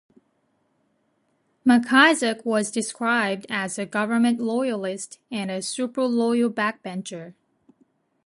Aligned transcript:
McIsaac 1.63 2.43
was 2.43 2.71
described 2.71 3.45
as 3.51 3.77
a 3.77 3.85
'government 3.85 4.39
loyalist' 4.39 5.19
and 5.29 5.51
a 5.51 5.61
"super 5.61 6.05
loyal 6.05 6.49
backbencher". 6.49 7.35